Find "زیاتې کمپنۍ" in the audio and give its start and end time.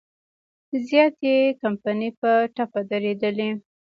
0.87-2.09